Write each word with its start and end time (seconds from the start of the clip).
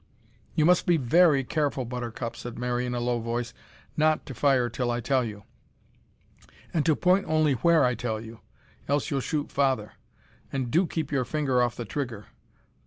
"You 0.55 0.65
must 0.65 0.87
be 0.87 0.97
very 0.97 1.43
careful, 1.43 1.85
Buttercup," 1.85 2.35
said 2.35 2.57
Mary 2.57 2.87
in 2.87 2.95
a 2.95 2.99
low 2.99 3.19
voice, 3.19 3.53
"not 3.95 4.25
to 4.25 4.33
fire 4.33 4.67
till 4.67 4.89
I 4.89 4.99
tell 4.99 5.23
you, 5.23 5.43
and 6.73 6.83
to 6.87 6.95
point 6.95 7.25
only 7.27 7.53
where 7.53 7.85
I 7.85 7.93
tell 7.93 8.19
you, 8.19 8.39
else 8.87 9.11
you'll 9.11 9.21
shoot 9.21 9.51
father. 9.51 9.91
And 10.51 10.71
do 10.71 10.87
keep 10.87 11.11
your 11.11 11.23
finger 11.23 11.61
off 11.61 11.75
the 11.75 11.85
trigger! 11.85 12.25